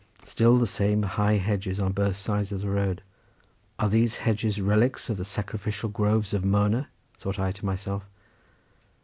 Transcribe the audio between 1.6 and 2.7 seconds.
on both sides of